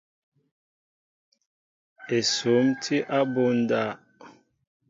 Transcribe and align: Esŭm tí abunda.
Esŭm 2.21 2.73
tí 2.83 3.03
abunda. 3.19 3.87